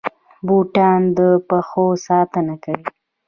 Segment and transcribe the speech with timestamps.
[0.45, 2.87] بوټان د پښو ساتنه کوي